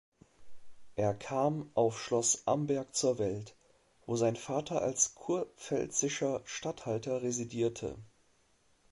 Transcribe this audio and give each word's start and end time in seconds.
Er 0.95 1.13
kam 1.13 1.69
auf 1.75 2.01
Schloss 2.01 2.47
Amberg 2.47 2.95
zur 2.95 3.19
Welt, 3.19 3.55
wo 4.07 4.15
sein 4.15 4.35
Vater 4.35 4.81
als 4.81 5.13
kurpfälzischer 5.13 6.41
Statthalter 6.43 7.21
residierte. 7.21 7.99